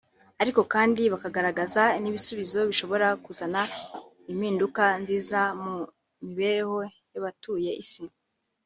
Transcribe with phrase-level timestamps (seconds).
[0.41, 3.61] ariko kandi bakagaragaza n’ibisubizo bishobora kuzana
[4.31, 5.75] impinduka nziza mu
[6.25, 6.77] mibereho
[7.13, 8.03] y’abatuye isi